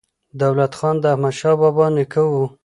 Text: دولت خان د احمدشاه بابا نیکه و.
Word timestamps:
دولت 0.41 0.71
خان 0.79 0.95
د 0.99 1.05
احمدشاه 1.13 1.55
بابا 1.61 1.85
نیکه 1.95 2.21
و. 2.29 2.33